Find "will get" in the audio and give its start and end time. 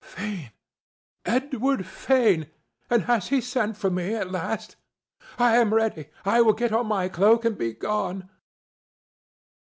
6.40-6.72